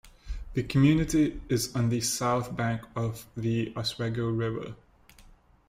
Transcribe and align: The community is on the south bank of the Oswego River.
The 0.55 0.63
community 0.63 1.39
is 1.47 1.75
on 1.75 1.89
the 1.89 2.01
south 2.01 2.55
bank 2.57 2.81
of 2.95 3.27
the 3.37 3.71
Oswego 3.77 4.29
River. 4.31 4.75